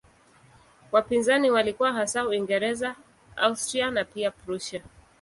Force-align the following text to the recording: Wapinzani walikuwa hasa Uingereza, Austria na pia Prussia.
Wapinzani 0.91 1.51
walikuwa 1.51 1.93
hasa 1.93 2.27
Uingereza, 2.27 2.95
Austria 3.35 3.91
na 3.91 4.05
pia 4.05 4.31
Prussia. 4.31 4.83